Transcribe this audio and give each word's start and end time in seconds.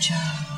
job. 0.00 0.49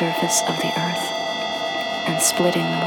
Surface 0.00 0.40
of 0.48 0.56
the 0.60 0.72
earth 0.80 1.12
and 2.08 2.22
splitting 2.22 2.79